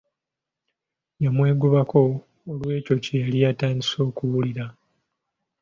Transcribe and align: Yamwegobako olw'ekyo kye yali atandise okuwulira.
Yamwegobako 1.23 2.01
olw'ekyo 2.51 2.95
kye 3.03 3.15
yali 3.23 3.39
atandise 3.51 3.97
okuwulira. 4.09 4.65